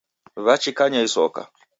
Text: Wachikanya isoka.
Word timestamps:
Wachikanya 0.45 0.99
isoka. 1.07 1.41